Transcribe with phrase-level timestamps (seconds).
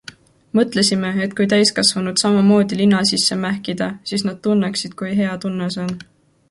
[0.59, 5.89] Mõtlesime, et kui täiskasvanud samamoodi lina sisse mähkida, siis nad tunneksid, kui hea tunne see
[5.91, 5.97] on.